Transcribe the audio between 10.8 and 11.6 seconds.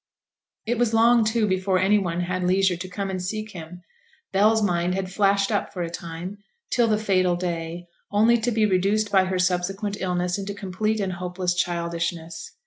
and hopeless